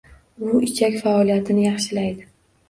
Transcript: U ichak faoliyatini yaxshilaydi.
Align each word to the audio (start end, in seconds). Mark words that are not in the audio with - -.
U 0.51 0.61
ichak 0.67 0.97
faoliyatini 1.01 1.67
yaxshilaydi. 1.67 2.27